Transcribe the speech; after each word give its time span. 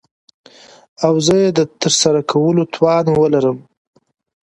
او 1.05 1.13
زه 1.25 1.35
يې 1.41 1.49
دترسره 1.57 2.21
کولو 2.31 2.63
توان 2.73 3.05
وه 3.11 3.27
لرم. 3.33 3.57